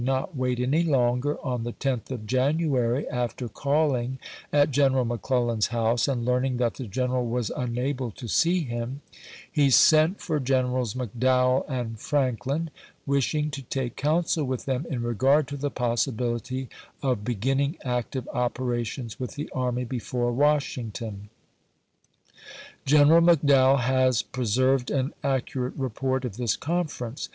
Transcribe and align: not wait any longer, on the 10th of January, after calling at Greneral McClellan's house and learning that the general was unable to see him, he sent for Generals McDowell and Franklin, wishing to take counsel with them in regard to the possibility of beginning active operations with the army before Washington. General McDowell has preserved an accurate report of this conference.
not 0.03 0.35
wait 0.35 0.59
any 0.59 0.81
longer, 0.81 1.39
on 1.45 1.61
the 1.63 1.73
10th 1.73 2.09
of 2.09 2.25
January, 2.25 3.07
after 3.07 3.47
calling 3.47 4.17
at 4.51 4.71
Greneral 4.71 5.05
McClellan's 5.05 5.67
house 5.67 6.07
and 6.07 6.25
learning 6.25 6.57
that 6.57 6.73
the 6.73 6.87
general 6.87 7.27
was 7.27 7.51
unable 7.51 8.09
to 8.09 8.27
see 8.27 8.63
him, 8.63 9.01
he 9.51 9.69
sent 9.69 10.19
for 10.19 10.39
Generals 10.39 10.95
McDowell 10.95 11.69
and 11.69 11.99
Franklin, 11.99 12.71
wishing 13.05 13.51
to 13.51 13.61
take 13.61 13.95
counsel 13.95 14.43
with 14.43 14.65
them 14.65 14.87
in 14.89 15.03
regard 15.03 15.47
to 15.49 15.55
the 15.55 15.69
possibility 15.69 16.67
of 17.03 17.23
beginning 17.23 17.77
active 17.85 18.27
operations 18.33 19.19
with 19.19 19.35
the 19.35 19.51
army 19.53 19.83
before 19.83 20.31
Washington. 20.31 21.29
General 22.87 23.21
McDowell 23.21 23.81
has 23.81 24.23
preserved 24.23 24.89
an 24.89 25.13
accurate 25.23 25.75
report 25.75 26.25
of 26.25 26.37
this 26.37 26.55
conference. 26.55 27.29